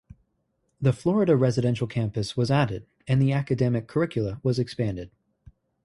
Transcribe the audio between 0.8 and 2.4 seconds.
The Florida residential campus